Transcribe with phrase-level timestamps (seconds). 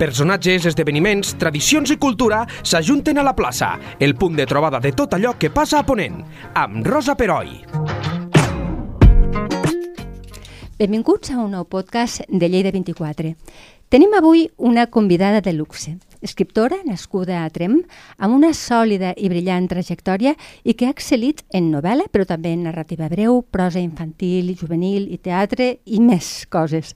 [0.00, 5.12] Personatges, esdeveniments, tradicions i cultura s'ajunten a la plaça, el punt de trobada de tot
[5.12, 6.22] allò que passa a Ponent,
[6.56, 7.58] amb Rosa Peroi.
[10.80, 13.34] Benvinguts a un nou podcast de Lleida 24.
[13.90, 17.80] Tenim avui una convidada de luxe, escriptora nascuda a Trem,
[18.22, 22.62] amb una sòlida i brillant trajectòria i que ha excel·lit en novel·la, però també en
[22.68, 26.92] narrativa breu, prosa infantil, juvenil i teatre i més coses.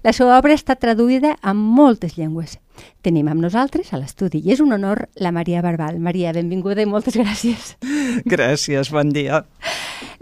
[0.00, 2.56] La seva obra està traduïda a moltes llengües.
[3.04, 6.00] Tenim amb nosaltres a l'estudi i és un honor la Maria Barbal.
[6.00, 7.74] Maria, benvinguda i moltes gràcies.
[8.24, 9.42] Gràcies, bon dia.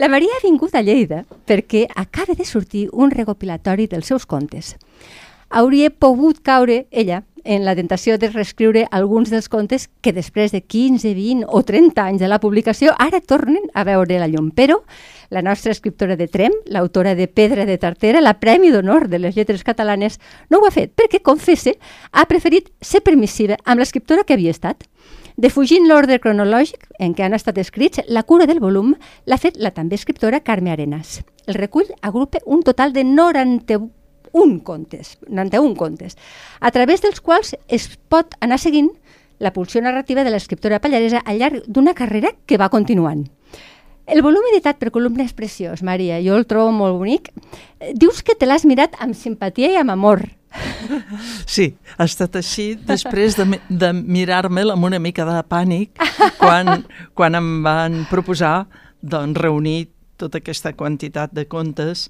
[0.02, 4.74] La Maria ha vingut a Lleida perquè acaba de sortir un recopilatori dels seus contes
[5.50, 10.60] hauria pogut caure ella en la tentació de reescriure alguns dels contes que després de
[10.60, 14.50] 15, 20 o 30 anys de la publicació ara tornen a veure la llum.
[14.50, 14.80] Però
[15.30, 19.36] la nostra escriptora de Trem, l'autora de Pedra de Tartera, la Premi d'Honor de les
[19.36, 20.18] Lletres Catalanes,
[20.50, 21.76] no ho ha fet perquè, confesse,
[22.12, 24.84] ha preferit ser permissiva amb l'escriptora que havia estat.
[25.36, 28.94] Defugint l'ordre cronològic en què han estat escrits, la cura del volum
[29.26, 31.20] l'ha fet la també escriptora Carme Arenas.
[31.46, 33.90] El recull agrupa un total de 91
[34.36, 36.16] un contes, 91 contes,
[36.60, 38.92] a través dels quals es pot anar seguint
[39.38, 43.26] la pulsió narrativa de l'escriptora pallaresa al llarg d'una carrera que va continuant.
[44.06, 47.32] El volum editat per Columna és preciós, Maria, jo el trobo molt bonic.
[47.98, 50.22] Dius que te l'has mirat amb simpatia i amb amor.
[51.56, 55.98] Sí, ha estat així després de, de mirar-me'l amb una mica de pànic
[56.38, 56.86] quan,
[57.18, 58.66] quan em van proposar
[59.02, 62.06] doncs, reunir tota aquesta quantitat de contes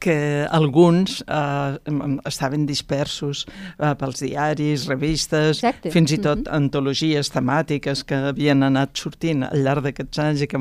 [0.00, 1.78] que alguns eh,
[2.26, 3.44] estaven dispersos
[3.78, 5.90] eh, pels diaris, revistes, Exacte.
[5.90, 6.56] fins i tot mm -hmm.
[6.56, 10.58] antologies temàtiques que havien anat sortint al llarg d'aquests anys i que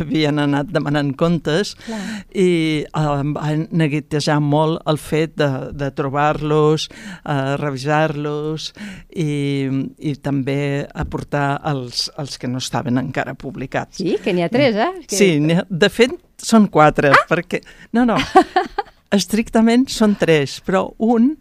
[0.00, 2.26] havien anat demanant comptes Clar.
[2.34, 6.88] i eh, van neguitejar molt el fet de, de trobar-los,
[7.24, 8.72] eh, revisar-los
[9.16, 9.68] i,
[9.98, 13.96] i també aportar els, els que no estaven encara publicats.
[13.96, 14.92] Sí, que n'hi ha tres, eh?
[15.06, 15.16] Que...
[15.16, 15.30] Sí,
[15.70, 17.24] de fet, són quatre, ah!
[17.28, 17.60] perquè...
[17.92, 18.16] No, no,
[19.18, 21.34] estrictament són tres, però un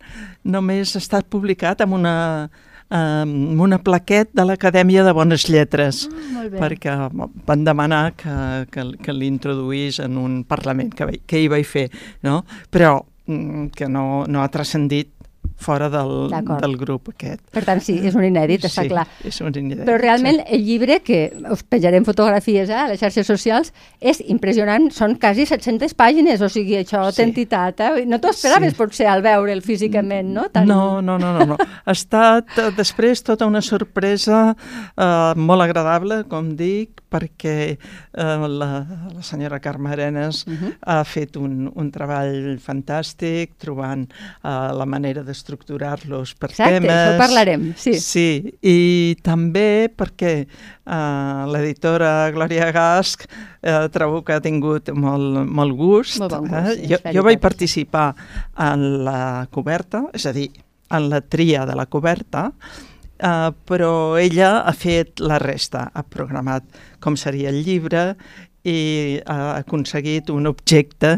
[0.44, 2.16] només ha estat publicat amb una,
[2.94, 6.98] amb una plaquet de l'Acadèmia de Bones Lletres, ah, perquè
[7.48, 8.36] van demanar que,
[8.74, 11.88] que, que l'introduís en un Parlament que, que hi vaig fer,
[12.24, 12.44] no?
[12.70, 15.12] però mm, que no, no ha transcendit
[15.64, 16.32] fora del,
[16.62, 17.42] del grup aquest.
[17.54, 19.06] Per tant, sí, és un inèdit, està sí, clar.
[19.26, 19.84] és un inèdit.
[19.88, 20.46] Però realment sí.
[20.58, 21.22] el llibre, que
[21.54, 26.50] us penjarem fotografies eh, a les xarxes socials, és impressionant, són quasi 700 pàgines, o
[26.52, 27.24] sigui, això sí.
[27.26, 27.84] entitat.
[27.84, 28.06] Eh?
[28.10, 28.80] No t'ho esperaves sí.
[28.80, 30.48] potser al veure'l físicament, no?
[30.54, 30.68] Tan...
[30.70, 31.60] No, no, no, no, no.
[31.60, 38.70] ha estat eh, després tota una sorpresa eh, molt agradable, com dic, perquè eh, la,
[39.14, 40.52] la senyora Carme Arenas uh.
[40.52, 40.74] -huh.
[40.82, 46.90] ha fet un, un treball fantàstic, trobant eh, la manera d'estructurar-los per Exacte, temes.
[46.90, 47.94] Exacte, això parlarem, sí.
[48.00, 48.30] Sí,
[48.62, 53.28] i també perquè eh, l'editora Glòria Gasc
[53.62, 56.20] eh, trobo que ha tingut molt, molt gust.
[56.20, 56.88] Molt bon gust, eh?
[56.90, 58.14] jo, jo vaig participar
[58.58, 60.50] en la coberta, és a dir,
[60.94, 62.52] en la tria de la coberta,
[63.24, 66.66] Uh, però ella ha fet la resta, ha programat
[67.00, 68.18] com seria el llibre
[68.68, 71.14] i ha aconseguit un objecte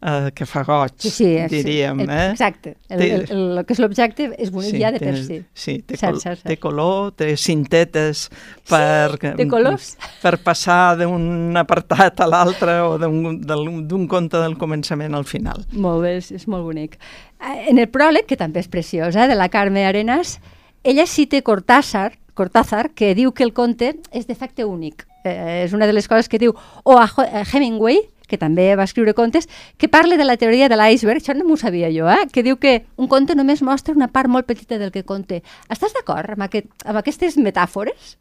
[0.00, 2.00] uh, que fa goig, sí, sí, diríem.
[2.04, 2.26] El, eh?
[2.30, 5.40] Exacte, el, el, el, el que és l'objecte és bonic sí, ja de per si.
[5.52, 6.46] Sí, té, cert, col cert, cert.
[6.48, 8.26] té color, té cintetes
[8.68, 9.90] per, sí, té colors.
[10.22, 15.64] per passar d'un apartat a l'altre o d'un conte del començament al final.
[15.72, 16.96] Molt bé, és, és molt bonic.
[17.40, 20.38] Eh, en el pròleg, que també és preciós, eh, de la Carme Arenas,
[20.84, 25.06] ella cita Cortázar, Cortázar, que diu que el conte és d'efecte únic.
[25.24, 26.54] Eh, és una de les coses que diu.
[26.84, 27.06] O a
[27.44, 31.44] Hemingway, que també va escriure contes, que parla de la teoria de l'iceberg, això no
[31.44, 32.30] m'ho sabia jo, eh?
[32.32, 35.42] que diu que un conte només mostra una part molt petita del que conté.
[35.68, 38.16] Estàs d'acord amb, aquest, amb aquestes metàfores?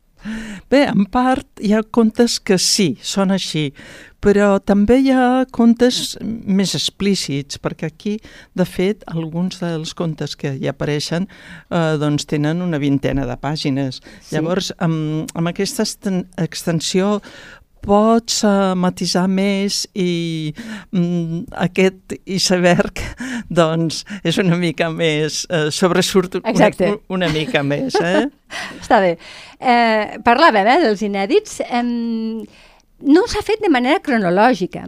[0.70, 3.70] Bé, en part hi ha contes que sí, són així,
[4.20, 8.18] però també hi ha contes més explícits, perquè aquí,
[8.58, 14.02] de fet, alguns dels contes que hi apareixen eh, doncs tenen una vintena de pàgines.
[14.20, 14.36] Sí.
[14.36, 15.88] Llavors, amb, amb aquesta
[16.44, 17.20] extensió
[17.84, 20.54] pots uh, matisar més i
[20.92, 23.04] mm, aquest iceberg
[23.62, 26.72] doncs és una mica més, uh, sobresurt una,
[27.10, 27.96] una mica més.
[27.96, 28.26] Eh?
[28.82, 29.16] Està bé.
[29.60, 31.60] Eh, parlàvem eh, dels inèdits.
[31.66, 31.84] Eh,
[33.00, 34.86] no s'ha fet de manera cronològica,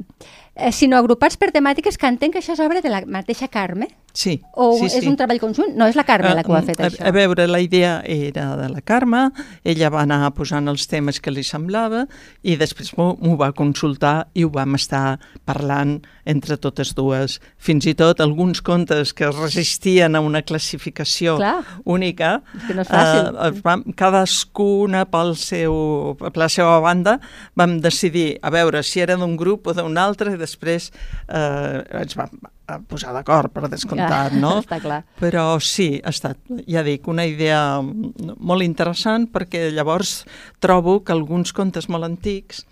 [0.55, 3.87] eh, sinó agrupats per temàtiques que entenc que això és obra de la mateixa Carme,
[4.13, 5.07] Sí, O sí, és sí.
[5.07, 5.75] un treball conjunt?
[5.79, 7.05] No, és la Carme la que ho ha fet, a, això.
[7.07, 9.29] A veure, la idea era de la Carme,
[9.63, 12.05] ella va anar posant els temes que li semblava
[12.43, 17.39] i després m'ho va consultar i ho vam estar parlant entre totes dues.
[17.57, 21.63] Fins i tot alguns contes que resistien a una classificació Clar.
[21.85, 23.31] única, És que no és fàcil.
[23.47, 27.17] eh, vam, cadascuna pel seu, per la seva banda,
[27.55, 30.91] vam decidir a veure si era d'un grup o d'un altre i després
[31.27, 32.29] eh, ens vam
[32.79, 34.59] posar d'acord, per descomptat, Ja, no?
[34.63, 35.01] està clar.
[35.19, 36.37] Però sí, ha estat,
[36.67, 40.21] ja dic, una idea molt interessant perquè llavors
[40.59, 42.65] trobo que alguns contes molt antics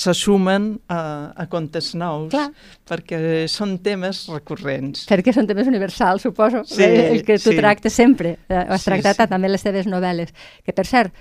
[0.00, 2.46] se sumen a, a contes nous Clar.
[2.88, 5.02] perquè són temes recurrents.
[5.10, 7.56] Perquè són temes universals, suposo, Sí, el que tu sí.
[7.58, 8.38] tractes sempre.
[8.48, 9.28] Eh, Ho has Sí, tractat sí.
[9.34, 10.30] també les teves novel·les.
[10.64, 11.12] Que, per cert,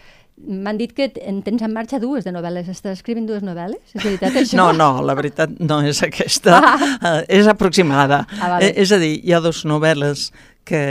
[0.48, 2.70] m'han dit que en tens en marxa dues de novel·les.
[2.72, 3.82] Estàs escrivint dues novel·les?
[3.96, 4.60] És veritat, això?
[4.60, 7.20] No, no, la veritat no és aquesta, ah.
[7.28, 8.24] és aproximada.
[8.40, 8.70] Ah, vale.
[8.70, 10.30] Eh, és a dir, hi ha dues novel·les
[10.70, 10.84] que,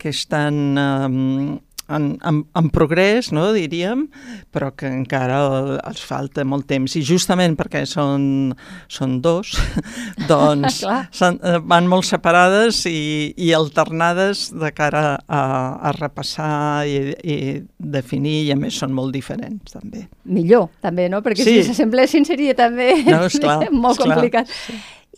[0.00, 1.60] que estan um,
[1.96, 4.06] en, en, en progrés, no, diríem,
[4.54, 5.38] però que encara
[5.86, 6.96] els falta molt temps.
[6.98, 8.54] I justament perquè són,
[8.90, 9.54] són dos,
[10.30, 15.42] doncs eh, van molt separades i, i alternades de cara a,
[15.90, 17.36] a repassar i, i
[17.78, 20.06] definir, i a més són molt diferents, també.
[20.24, 21.22] Millor, també, no?
[21.24, 21.58] Perquè Sí.
[21.60, 24.16] si s'assemblessin seria també No, esclar, molt esclar.
[24.16, 24.50] complicat.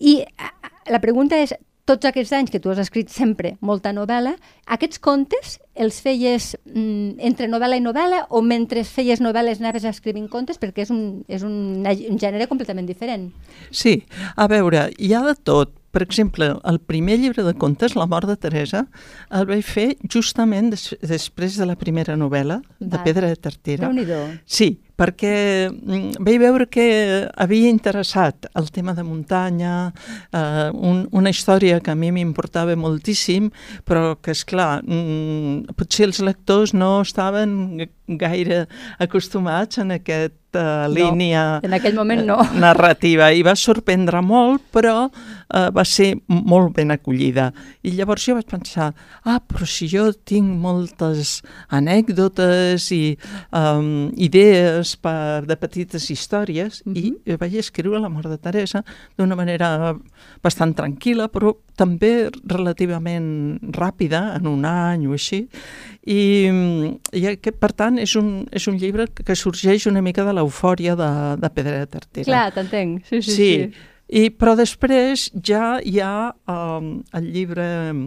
[0.00, 1.54] I a- a- la pregunta és,
[1.86, 4.32] tots aquests anys que tu has escrit sempre molta novel·la,
[4.74, 10.28] aquests contes els feies mm, entre novel·la i novel·la o mentre feies novel·les anaves escrivint
[10.32, 10.60] contes?
[10.62, 13.30] Perquè és un, és un, un gènere completament diferent.
[13.70, 14.00] Sí,
[14.36, 15.74] a veure, hi ha de tot.
[15.96, 18.82] Per exemple, el primer llibre de contes, La mort de Teresa,
[19.32, 23.06] el vaig fer justament des, després de la primera novel·la, de Val.
[23.06, 23.88] Pedra de Tartera.
[24.44, 25.32] Sí, perquè
[25.70, 26.86] mm, vaig veure que
[27.36, 29.72] havia interessat el tema de muntanya,
[30.32, 33.48] eh, un, una història que a mi m'importava moltíssim,
[33.88, 38.66] però que, és clar, mm, potser els lectors no estaven gaire
[39.02, 39.94] acostumats en
[40.56, 42.38] aquesta línia en aquell moment no.
[42.56, 47.50] narrativa i va sorprendre molt, però eh, va ser molt ben acollida.
[47.86, 48.92] I llavors jo vaig pensar,
[49.24, 53.16] ah, però si jo tinc moltes anècdotes i
[53.52, 57.14] um, idees per, de petites històries, mm -hmm.
[57.24, 58.84] i vaig escriure La mort de Teresa
[59.16, 59.96] d'una manera
[60.42, 65.48] bastant tranquil·la, però també relativament ràpida, en un any o així,
[66.06, 66.20] i,
[67.18, 70.94] i aquest, per tant, és un, és un llibre que sorgeix una mica de l'eufòria
[70.98, 71.10] de,
[71.42, 72.28] de Pedra de Tartera.
[72.28, 73.02] Clar, t'entenc.
[73.10, 73.92] Sí, sí, Sí, sí.
[74.06, 78.04] I, però després ja hi ha um, el llibre um,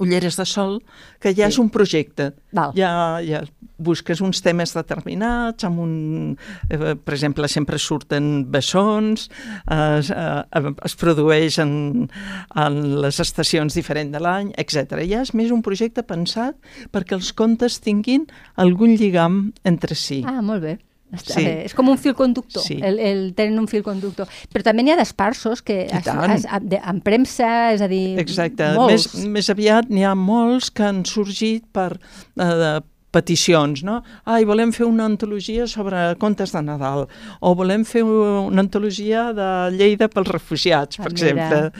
[0.00, 0.82] Ulleres de Sol,
[1.20, 1.54] que ja Sí.
[1.54, 2.32] és un projecte.
[2.52, 2.72] Val.
[2.74, 3.42] Ja, ja
[3.82, 6.38] busques uns temes determinats, amb un,
[6.70, 9.28] eh, per exemple, sempre surten bessons,
[9.68, 12.08] eh, es, eh, es produeix en,
[12.54, 15.02] en les estacions diferents de l'any, etc.
[15.08, 16.54] Ja és més un projecte pensat
[16.92, 20.22] perquè els contes tinguin algun lligam entre si.
[20.26, 20.78] Ah, molt bé.
[21.12, 21.44] Està Sí.
[21.44, 21.64] bé.
[21.66, 22.78] És com un fil conductor, Sí.
[22.82, 24.26] el, el, tenen un fil conductor.
[24.52, 28.72] Però també n'hi ha d'esparsos que es, es, de, en premsa, és a dir, Exacte.
[28.74, 29.14] molts.
[29.14, 31.98] Més, més aviat n'hi ha molts que han sorgit per
[32.40, 32.80] eh,
[33.12, 33.98] peticions, no?
[34.24, 37.04] Ai, volem fer una antologia sobre contes de Nadal,
[37.44, 41.72] o volem fer una antologia de Lleida pels refugiats, per Ah, mira, exemple,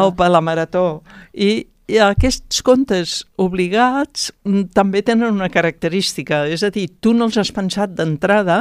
[0.00, 1.02] o per la Marató.
[1.34, 7.26] I, i aquests contes obligats mm, també tenen una característica, és a dir, tu no
[7.28, 8.60] els has pensat d'entrada,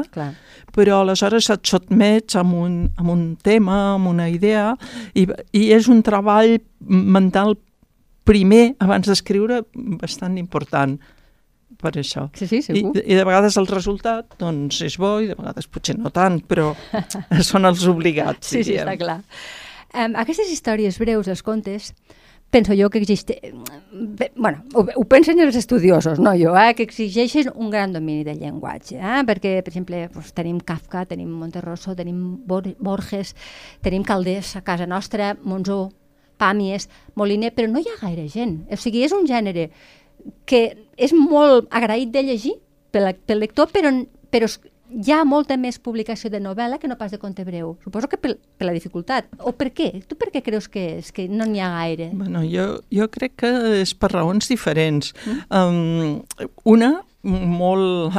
[0.76, 4.72] però aleshores et sotmets amb un, amb un tema, amb una idea,
[5.18, 7.56] i, i és un treball mental
[8.30, 9.64] primer, abans d'escriure,
[10.02, 10.98] bastant important
[11.80, 12.28] per això.
[12.36, 12.92] Sí, sí, I, segur.
[13.00, 16.74] I de vegades el resultat doncs, és bo i de vegades potser no tant, però
[17.50, 18.86] són els obligats, Sí, sí, diríem.
[18.86, 19.20] està clar.
[19.90, 21.94] Um, aquestes històries breus, els contes,
[22.50, 23.40] penso jo que existe...
[23.92, 28.24] Bé, bueno, ho, ho pensen els estudiosos, no jo, eh, que exigeixen un gran domini
[28.26, 29.22] del llenguatge, eh?
[29.28, 33.36] perquè, per exemple, doncs, tenim Kafka, tenim Monterroso, tenim Bor Borges,
[33.86, 35.90] tenim Caldés a casa nostra, Monzó,
[36.40, 36.88] Pàmies,
[37.20, 38.64] Moliner, però no hi ha gaire gent.
[38.72, 39.70] O sigui, és un gènere
[40.50, 40.64] que
[40.98, 42.56] és molt agraït de llegir
[42.92, 43.92] pel, pel lector, però,
[44.32, 44.48] però
[44.90, 47.76] hi ha molta més publicació de novel·la que no pas de conte breu.
[47.84, 49.30] Suposo que per, per la dificultat.
[49.40, 49.92] O per què?
[50.10, 51.12] Tu per què creus que és?
[51.16, 52.10] Que no n'hi ha gaire?
[52.18, 53.54] Bueno, jo, jo crec que
[53.84, 55.14] és per raons diferents.
[55.50, 56.22] Um,
[56.66, 58.18] una, molt...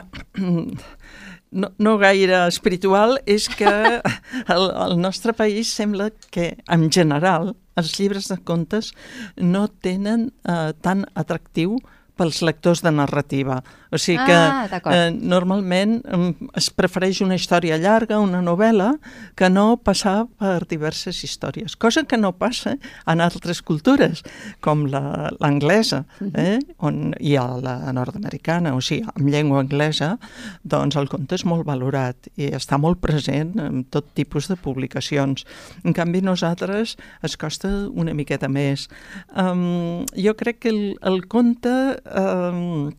[1.50, 3.66] No, no gaire espiritual, és que
[4.54, 8.92] el, el nostre país sembla que, en general, els llibres de contes
[9.34, 11.80] no tenen eh, tan atractiu
[12.20, 13.62] pels lectors de narrativa.
[13.90, 14.26] O sigui Ah,
[14.68, 14.94] que d'acord.
[14.94, 18.90] eh, normalment em, es prefereix una història llarga, una novel·la,
[19.34, 21.74] que no passar per diverses històries.
[21.80, 24.22] Cosa que no passa en altres cultures,
[24.60, 26.58] com la- l'anglesa eh?
[26.78, 30.18] on hi ha la nord-americana, o sigui, amb llengua anglesa,
[30.62, 35.46] doncs el conte és molt valorat i està molt present en tot tipus de publicacions.
[35.84, 38.88] En canvi, nosaltres es costa una miqueta més.
[39.36, 41.72] Um, jo crec que el, el conte
[42.14, 42.90] um,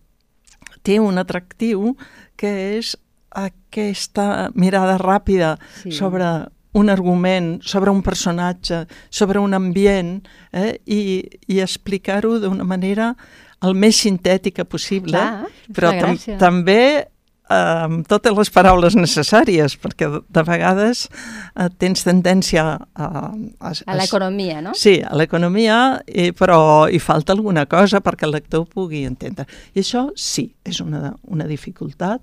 [0.84, 1.96] té un atractiu
[2.36, 2.96] que és
[3.32, 5.92] aquesta mirada ràpida Sí.
[5.92, 6.26] sobre
[6.74, 10.22] un argument, sobre un personatge, sobre un ambient,
[10.54, 10.80] eh?
[10.86, 11.02] I,
[11.48, 13.16] i explicar-ho d'una manera
[13.62, 16.38] el més sintètica possible, Clar, però tam gràcia.
[16.40, 17.11] també eh,
[17.52, 23.10] amb totes les paraules necessàries, perquè de, de vegades eh, tens tendència a...
[23.60, 24.76] A, A l'economia, no?
[24.78, 25.78] Sí, a l'economia,
[26.08, 29.48] eh, però hi falta alguna cosa perquè el lector pugui entendre.
[29.76, 32.22] I això sí, és una, una dificultat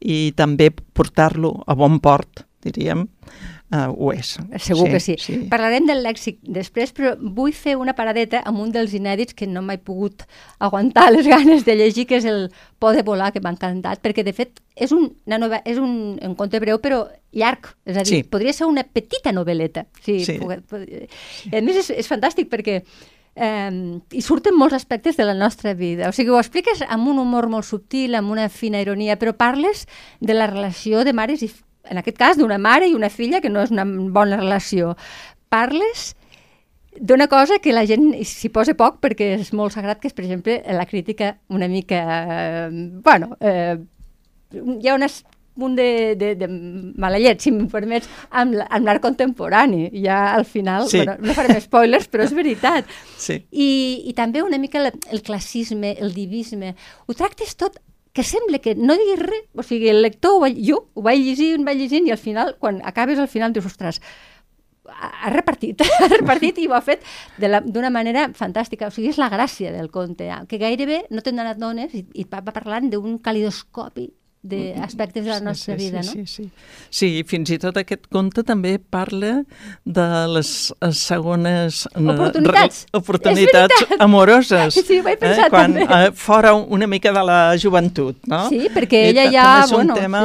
[0.00, 3.06] i també portar-lo a bon port, diríem,
[3.72, 4.38] eh, ho és.
[4.58, 5.16] Segur que sí.
[5.18, 5.38] sí.
[5.50, 9.60] Parlarem del lèxic després, però vull fer una paradeta amb un dels inèdits que no
[9.62, 10.24] m'he pogut
[10.58, 14.22] aguantar les ganes de llegir, que és el Por de volar, que m'ha encantat, perquè
[14.22, 18.04] de fet és un, una nova, és un, un conte breu però llarg, és a
[18.04, 18.22] dir, Sí.
[18.22, 19.86] podria ser una petita novel·leta.
[20.00, 20.38] Sí, Sí.
[20.38, 22.84] pogue- pod- I a més és, és fantàstic perquè
[23.40, 23.70] eh,
[24.12, 26.08] hi surten molts aspectes de la nostra vida.
[26.08, 29.86] O sigui, ho expliques amb un humor molt subtil, amb una fina ironia, però parles
[30.20, 31.50] de la relació de mares i,
[31.90, 34.94] en aquest cas, d'una mare i una filla, que no és una bona relació.
[35.48, 36.14] Parles
[37.00, 40.24] d'una cosa que la gent s'hi posa poc perquè és molt sagrat, que és, per
[40.24, 42.00] exemple, la crítica una mica...
[42.26, 42.70] Eh,
[43.04, 43.76] bueno, eh,
[44.52, 45.24] hi ha unes
[45.58, 46.46] un de, de, de
[47.02, 49.88] mala llet, si m'ho permets, amb, la- amb l'art contemporani.
[50.04, 50.98] Ja al final, Sí.
[51.02, 52.86] bueno, no farem spoilers, però és veritat.
[53.18, 53.40] Sí.
[53.50, 53.68] I,
[54.06, 56.76] i també una mica el, el classisme, el divisme.
[57.06, 57.80] Ho tractes tot
[58.18, 61.20] que sembla que no diguis res, o sigui, el lector, ho va, jo ho vaig
[61.22, 64.00] llegint, vaig llegint, i al final, quan acabes al final, dius, ostres,
[64.90, 67.04] ha repartit, ha repartit i ho ha fet
[67.38, 68.88] d'una manera fantàstica.
[68.88, 72.26] O sigui, és la gràcia del conte, eh, que gairebé no te'n dones i, i
[72.26, 74.08] va parlant d'un calidoscopi
[74.48, 76.26] d'aspectes de la nostra sí, vida, sí, no?
[76.26, 76.50] Sí, sí.
[76.90, 79.42] sí, fins i tot aquest conte també parla
[79.84, 80.50] de les
[80.80, 82.80] eh, segones eh, Oportunitats.
[82.88, 84.78] re- oportunitats amoroses.
[84.88, 85.84] Sí, ho he pensat quan, també.
[86.08, 88.46] Eh, fora una mica de la joventut, no?
[88.48, 90.22] Sí, perquè I ella ta- ja, és un bueno, tema...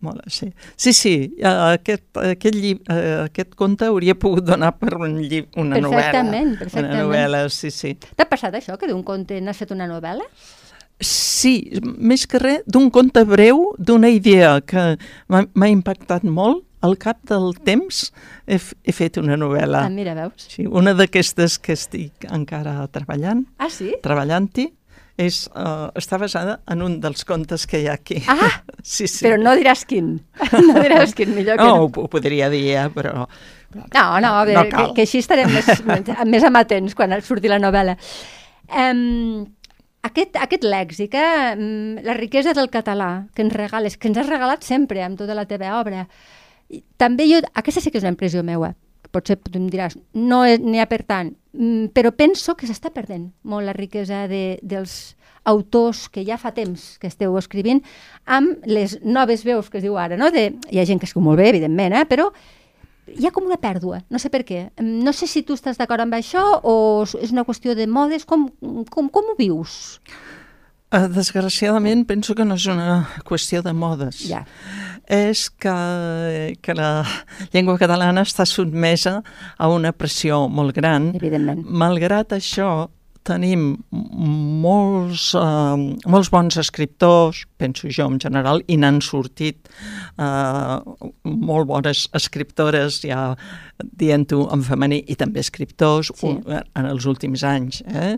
[0.00, 4.94] Molt, sí, sí, sí eh, aquest, aquest, llib, eh, aquest conte hauria pogut donar per
[5.00, 5.98] un llib, una novel·la.
[5.98, 6.94] Perfectament, perfectament.
[6.94, 7.96] Una novel·la, sí, sí.
[8.16, 10.26] T'ha passat això, que d'un conte n'has fet una novel·la?
[11.02, 11.08] Sí,
[11.98, 14.96] més que res, d'un conte breu, d'una idea que
[15.32, 18.08] m'ha impactat molt, al cap del temps
[18.50, 19.84] he, he fet una novel·la.
[19.86, 20.48] Ah, mira, veus?
[20.50, 23.92] Sí, una d'aquestes que estic encara treballant, Ah, sí?
[24.02, 24.64] treballant-hi,
[25.22, 28.18] és, uh, està basada en un dels contes que hi ha aquí.
[28.26, 29.22] Ah, sí, sí.
[29.22, 30.16] Però no diràs quin.
[30.66, 31.88] No diràs quin, millor que no, no.
[32.02, 33.28] ho, podria dir, eh, però...
[33.72, 34.88] No, no, a veure, No cal.
[34.90, 35.68] que, que així estarem més,
[36.34, 37.94] més amatents quan surti la novel·la.
[38.72, 39.44] Um,
[40.02, 44.28] aquest, aquest lèxic, eh, mm, la riquesa del català que ens regales, que ens has
[44.28, 46.08] regalat sempre amb tota la teva obra,
[46.68, 48.74] i també jo, aquesta sí que és una impressió meua,
[49.12, 53.30] potser tu em diràs, no n'hi ha per tant, mm, però penso que s'està perdent
[53.42, 57.82] molt la riquesa de, dels autors que ja fa temps que esteu escrivint
[58.26, 60.30] amb les noves veus que es diu ara, no?
[60.30, 62.06] De, hi ha gent que escriu molt bé, evidentment, eh?
[62.06, 62.30] però
[63.06, 64.70] hi ha com una pèrdua, no sé per què.
[64.80, 68.48] No sé si tu estàs d'acord amb això o és- una qüestió de modes, com,
[68.90, 70.00] com, com ho vius?
[70.92, 74.18] Uh, desgraciadament penso que no és una qüestió de modes.
[74.28, 74.42] Ja.
[75.08, 77.04] És que, que la
[77.52, 79.22] llengua catalana està sotmesa
[79.56, 81.14] a una pressió molt gran.
[81.16, 81.64] Evidentment.
[81.64, 82.90] Malgrat això,
[83.26, 83.66] tenim
[84.62, 85.76] molts, uh,
[86.10, 89.70] molts bons escriptors, penso jo en general, i n'han sortit
[90.18, 90.80] uh,
[91.24, 93.32] molt bones escriptores, ja
[93.98, 96.26] dient-ho en femení, i també escriptors Sí.
[96.28, 98.16] un, en els últims anys, eh?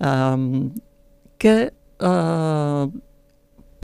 [0.00, 0.70] um,
[1.38, 1.56] que
[2.04, 2.84] uh,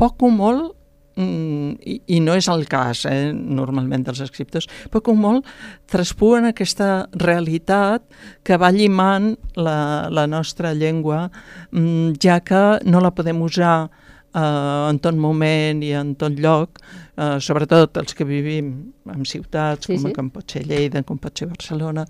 [0.01, 0.77] poc o molt
[1.17, 5.49] mm, i, i no és el cas, eh, normalment dels escriptors, poc o molt
[5.91, 8.05] traspuen aquesta realitat
[8.47, 11.29] que va llimant la, la nostra llengua,
[11.73, 13.91] mm, ja que no la podem usar
[14.35, 16.81] eh, en tot moment i en tot lloc,
[17.17, 18.71] eh, sobretot els que vivim
[19.11, 20.15] en ciutats, Sí, com, sí.
[20.15, 22.05] com pot ser Lleida, com pot ser Barcelona,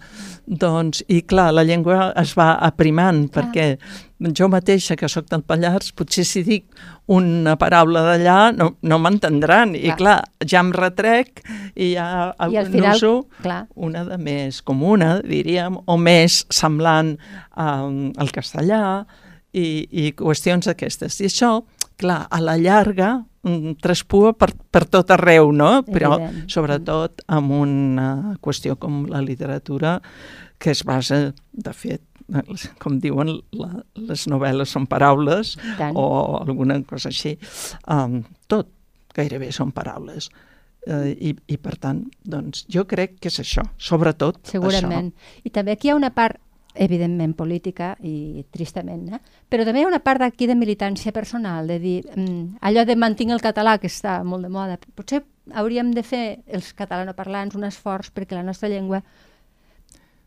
[0.47, 3.47] doncs, i clar, la llengua es va aprimant, Clar.
[3.47, 3.79] perquè
[4.37, 6.67] jo mateixa, que sóc del Pallars, potser si dic
[7.09, 10.19] una paraula d'allà no, no m'entendran, i Clar.
[10.47, 11.41] ja em retrec
[11.75, 17.17] i ja I al final, n'uso clar, una de més comuna, diríem, o més semblant
[17.57, 19.07] um, al castellà,
[19.53, 21.21] i, i qüestions d'aquestes.
[21.21, 21.57] I això,
[22.01, 23.19] clar, a la llarga
[23.81, 25.81] traspua per, per tot arreu, no?
[25.87, 26.51] Però Evident.
[26.53, 28.09] sobretot amb una
[28.45, 29.99] qüestió com la literatura
[30.61, 32.03] que es basa, de fet,
[32.83, 35.97] com diuen, la, les novel·les són paraules tant.
[35.97, 37.37] o alguna cosa així.
[37.89, 38.69] Um, tot
[39.17, 40.29] gairebé són paraules.
[40.87, 45.11] Uh, i, I per tant, doncs, jo crec que és això, sobretot Segurament.
[45.45, 46.41] I també aquí hi ha una part
[46.81, 49.19] evidentment política i tristament, eh?
[49.53, 52.97] però també hi ha una part d'aquí de militància personal, de dir mm, allò de
[52.97, 55.21] mantenir el català, que està molt de moda, potser
[55.61, 59.03] hauríem de fer els catalanoparlants un esforç perquè la nostra llengua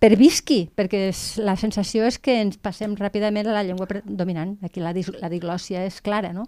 [0.04, 4.58] pervisqui, perquè és, la sensació és que ens passem ràpidament a la llengua dominant.
[4.68, 6.44] Aquí la, dis, la diglòssia és clara, no?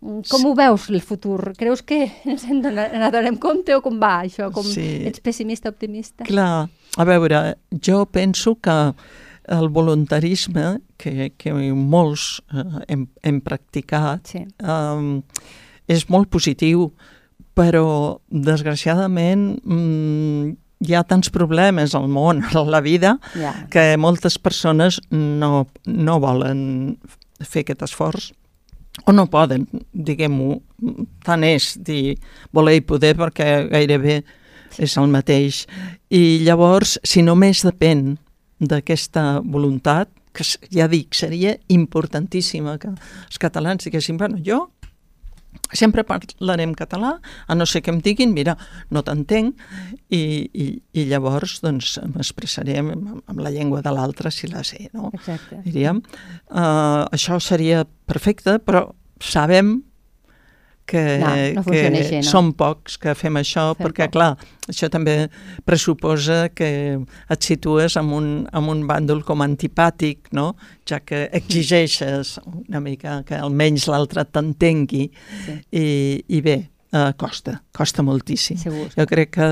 [0.00, 1.52] Mm, Com ho veus, el futur?
[1.58, 4.50] Creus que ens en dona- n'adonem compte o com va això?
[4.54, 5.02] Com Sí.
[5.10, 6.24] Ets pessimista, optimista?
[6.28, 8.78] Clar, a veure, jo penso que
[9.48, 14.44] el voluntarisme que, que molts eh, hem, hem practicat Sí.
[14.62, 15.22] um,
[15.88, 16.90] és molt positiu,
[17.54, 23.52] però desgraciadament mm, hi ha tants problemes al món, a la vida, Ja.
[23.70, 26.98] que moltes persones no, no volen
[27.44, 28.32] fer aquest esforç
[29.06, 30.60] o no poden, diguem-ho,
[31.26, 32.14] tant és dir
[32.54, 34.20] voler i poder perquè gairebé
[34.78, 35.64] és el mateix.
[36.14, 38.14] I llavors, si només depèn
[38.60, 40.44] d'aquesta voluntat, que
[40.74, 44.64] ja dic, seria importantíssima que els catalans diguessin, bueno, jo
[45.72, 47.14] sempre parlarem català,
[47.46, 48.56] a no ser que em diguin, mira,
[48.94, 49.60] no t'entenc,
[50.10, 50.20] i,
[50.50, 55.10] i, i llavors doncs m'expressaré amb, amb la llengua de l'altre si la sé, no?
[55.14, 55.62] Exacte.
[55.64, 56.02] Diríem.
[56.50, 58.88] Uh, això seria perfecte, però
[59.22, 59.78] sabem
[60.86, 62.26] que, No, no que així, no.
[62.28, 64.12] som pocs que fem això, Fem perquè, poc.
[64.16, 64.28] clar,
[64.68, 65.28] això també
[65.64, 66.68] pressuposa que
[67.30, 70.52] et situes en un, en un bàndol com antipàtic, no?
[70.88, 75.10] ja que exigeixes una mica que almenys l'altre t'entengui,
[75.46, 75.58] Sí.
[75.72, 75.86] i,
[76.28, 76.58] i bé,
[76.92, 78.58] uh, costa, costa moltíssim.
[78.60, 78.90] Segur.
[78.96, 79.48] Jo crec que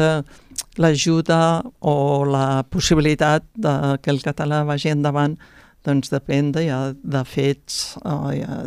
[0.81, 5.37] l'ajuda o la possibilitat de que el català vagi endavant
[5.85, 8.61] doncs depèn de, ja, de fets eh, ja,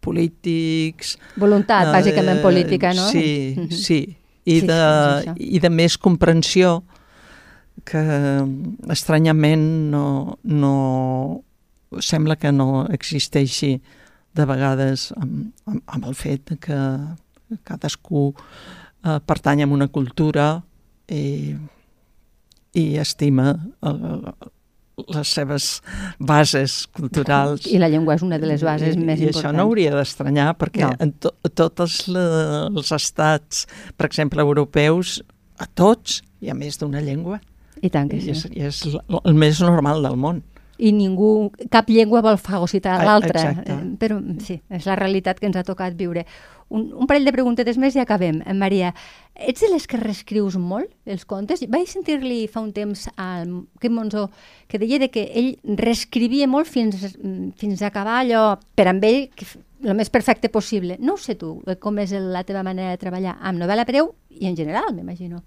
[0.00, 1.16] polítics...
[1.36, 3.08] Voluntat, eh, bàsicament política, no?
[3.10, 3.70] Sí, Mhm.
[3.70, 4.00] sí.
[4.48, 5.34] I, Sí, de, és això.
[5.36, 6.82] I de més comprensió
[7.84, 8.00] que
[8.88, 11.44] estranyament no, no
[12.00, 13.74] sembla que no existeixi
[14.34, 16.78] de vegades amb, amb, amb el fet que
[17.64, 18.30] cadascú
[19.04, 20.62] eh, pertany a una cultura
[21.08, 21.54] i,
[22.76, 24.00] i estima el,
[25.06, 25.82] les seves
[26.18, 27.66] bases culturals.
[27.70, 29.44] I la llengua és una de les bases I, més I importants.
[29.44, 30.92] això no hauria d'estranyar perquè No.
[30.98, 35.22] en to, tots els estats, per exemple, europeus,
[35.58, 37.40] a tots hi ha més d'una llengua.
[37.82, 38.30] I tant que I sí.
[38.30, 40.42] és, i és el més normal del món.
[40.78, 43.50] I ningú, cap llengua vol fagocitar Ah, l'altra.
[43.66, 46.24] Eh, Però sí, és la realitat que ens ha tocat viure.
[46.68, 48.42] Un, un parell de preguntetes més i acabem.
[48.44, 48.92] Eh, Maria,
[49.34, 51.62] ets de les que reescrius molt els contes?
[51.72, 54.26] Vaig sentir-li fa un temps al Quim Monzó
[54.68, 57.16] que deia de que ell reescrivia molt fins,
[57.56, 58.42] fins a acabar allò
[58.76, 59.48] per amb ell que,
[59.84, 60.96] el més perfecte possible.
[61.00, 64.48] No sé tu, eh, com és la teva manera de treballar amb novel·la breu i
[64.50, 65.42] en general, m'imagino.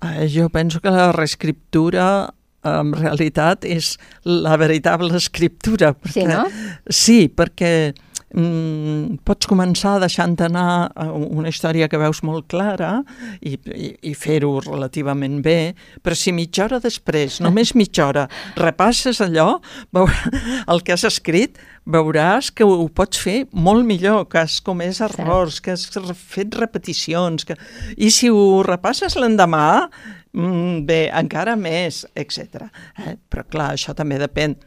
[0.00, 2.32] Eh, jo penso que la reescriptura
[2.64, 3.94] en realitat és
[4.24, 5.94] la veritable escriptura.
[6.12, 6.44] Sí, no?
[6.88, 7.92] Sí, perquè
[8.34, 13.00] mm, pots començar deixant anar una història que veus molt clara
[13.40, 18.26] i, i, i fer-ho relativament bé, però si mitja hora després, només mitja hora,
[18.58, 19.58] repasses allò,
[19.94, 20.30] veurà,
[20.72, 21.58] el que has escrit,
[21.90, 27.46] veuràs que ho, pots fer molt millor, que has comès errors, que has fet repeticions,
[27.48, 27.58] que...
[27.96, 29.88] i si ho repasses l'endemà,
[30.36, 32.68] mm, bé, encara més, etc.
[33.06, 33.16] Eh?
[33.30, 34.58] Però clar, això també depèn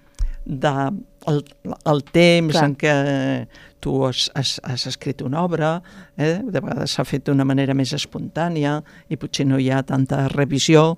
[0.45, 0.73] de
[1.27, 1.39] el,
[1.85, 2.65] el temps Clar.
[2.67, 2.93] en què
[3.83, 5.77] tu has, has, has escrit una obra,
[6.17, 6.39] eh?
[6.43, 8.77] de vegades s'ha fet d'una manera més espontània
[9.11, 10.93] i potser no hi ha tanta revisió.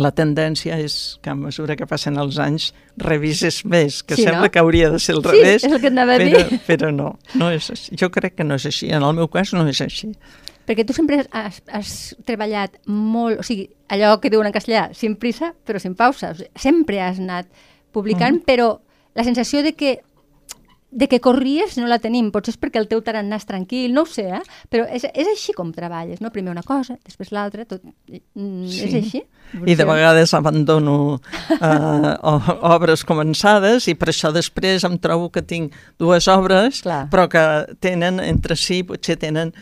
[0.00, 4.48] La tendència és que a mesura que passen els anys revises més, que Sí, sembla
[4.48, 4.50] no?
[4.50, 6.58] que hauria de ser al Sí, revés, és el que anava a però, dir.
[6.68, 7.94] però no, no és així.
[8.00, 8.90] Jo crec que no és així.
[8.90, 10.10] En el meu cas no és així.
[10.66, 11.92] Perquè tu sempre has, has
[12.26, 16.32] treballat molt, o sigui, allò que diuen en castellà, sin prisa, però sin pausa.
[16.32, 17.46] O sigui, sempre has anat
[17.94, 18.48] publicant, mm.
[18.48, 18.74] però
[19.14, 20.00] la sensació de que
[20.94, 24.04] de que corries no la tenim, potser és perquè el teu tarannà és tranquil, no
[24.04, 24.42] ho sé, eh?
[24.70, 26.30] però és, és així com treballes, no?
[26.30, 27.82] Primer una cosa, després l'altra, tot...
[27.82, 28.84] Mm, Sí.
[28.86, 29.22] És així?
[29.66, 32.38] I de vegades abandono uh,
[32.70, 37.04] obres començades i per això després em trobo que tinc dues obres, Clar.
[37.10, 37.44] però que
[37.82, 39.52] tenen entre si, potser tenen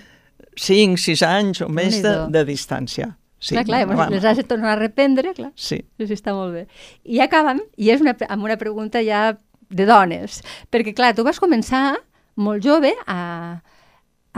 [0.53, 3.15] 5, 6 anys o més de, de distància.
[3.43, 5.51] Sí, clar, clar, va, va, les has de tornar a reprendre, clar.
[5.59, 5.81] Sí.
[5.99, 6.61] Sí, sí, està molt bé.
[7.03, 9.33] I acabem, i és una, amb una pregunta ja
[9.73, 10.39] de dones.
[10.71, 11.97] Perquè, clar, tu vas començar
[12.39, 13.19] molt jove a,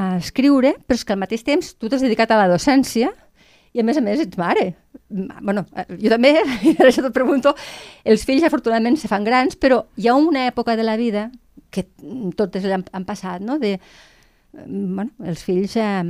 [0.01, 3.13] a escriure, però és que al mateix temps tu t'has dedicat a la docència
[3.75, 4.73] i a més a més ets mare.
[5.11, 5.67] bueno,
[6.01, 6.33] jo també,
[6.71, 7.53] i per això t'ho pregunto,
[8.09, 11.29] els fills afortunadament se fan grans, però hi ha una època de la vida
[11.75, 11.85] que
[12.39, 13.77] totes han, han passat, no?, de,
[14.67, 16.03] bueno, els fills eh,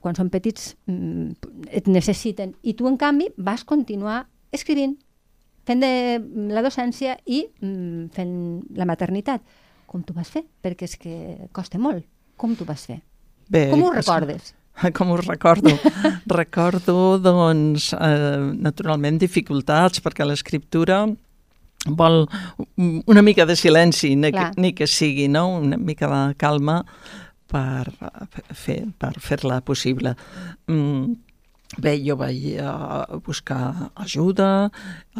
[0.00, 4.96] quan són petits et necessiten i tu en canvi vas continuar escrivint
[5.68, 5.92] fent de
[6.54, 7.42] la docència i
[8.14, 8.36] fent
[8.78, 9.42] la maternitat
[9.88, 10.44] com tu vas fer?
[10.62, 11.14] Perquè és que
[11.56, 12.04] costa molt.
[12.38, 13.00] Com tu vas fer?
[13.48, 14.52] Bé, com ho recordes?
[14.94, 15.72] Com ho recordo?
[16.40, 21.00] recordo, doncs, eh, naturalment, dificultats, perquè l'escriptura
[21.98, 22.28] vol
[23.10, 25.48] una mica de silenci, ni que, ni que sigui, no?
[25.56, 26.84] una mica de calma
[27.48, 27.88] per
[28.52, 30.14] fer per fer-la possible.
[30.68, 31.16] Mm,
[31.76, 34.70] Bé, jo vaig uh, buscar ajuda,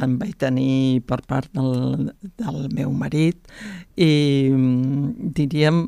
[0.01, 2.09] em vaig tenir per part del,
[2.41, 3.37] del meu marit
[4.01, 5.83] i mm, diríem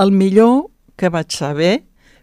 [0.00, 1.82] el millor que vaig saber,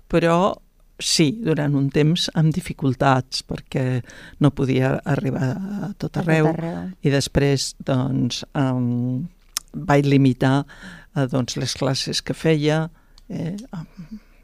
[0.10, 0.56] però
[0.98, 4.02] sí, durant un temps amb dificultats perquè
[4.42, 6.84] no podia arribar a tot arreu, a tot arreu.
[7.06, 9.28] i després doncs um,
[9.76, 12.88] vaig limitar uh, doncs, les classes que feia
[13.30, 13.56] eh,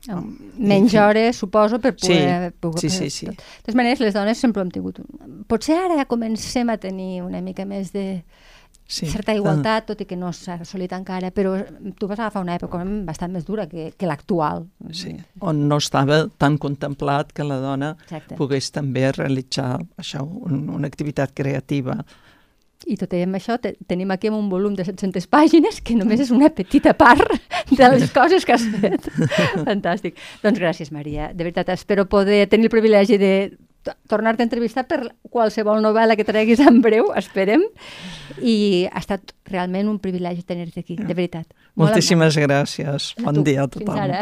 [0.09, 2.51] um, menys hores, suposo, per poder...
[2.51, 3.25] Sí, poder, sí, sí, sí.
[3.27, 5.01] De totes maneres, les dones sempre hem tingut...
[5.51, 8.23] Potser ara ja comencem a tenir una mica més de
[8.91, 9.07] sí.
[9.07, 11.53] certa igualtat, tot i que no s'ha assolit encara, però
[11.97, 14.65] tu vas agafar una època bastant més dura que, que l'actual.
[14.95, 18.35] Sí, on no estava tan contemplat que la dona Exacte.
[18.39, 22.01] pogués també realitzar això, un, una activitat creativa
[22.87, 26.19] i tot i amb això te tenim aquí un volum de 700 pàgines que només
[26.23, 27.29] és una petita part
[27.77, 29.01] de les coses que has fet.
[29.67, 30.13] Fantàstic.
[30.43, 31.23] Doncs gràcies, Maria.
[31.33, 33.33] De veritat, espero poder tenir el privilegi de
[34.07, 37.61] tornar-te a entrevistar per qualsevol novel·la que treguis en breu, esperem.
[38.41, 41.45] I ha estat realment un privilegi tenir-te aquí, de veritat.
[41.81, 43.13] Moltíssimes molt gràcies.
[43.21, 43.43] Bon tu.
[43.47, 43.95] dia a tothom.
[43.95, 44.21] Fins ara.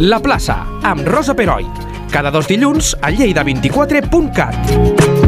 [0.00, 1.66] La plaça, amb Rosa Peroi.
[2.10, 5.19] Cada dos dilluns a lleida24.cat.